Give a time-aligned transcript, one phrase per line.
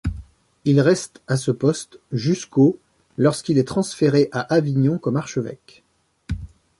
[0.65, 2.79] Il reste à ce poste jusqu'au
[3.17, 5.83] lorsqu'il est transféré à Avignon comme archevêque.